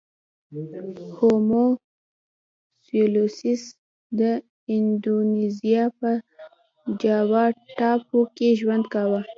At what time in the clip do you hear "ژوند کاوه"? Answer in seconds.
8.59-9.21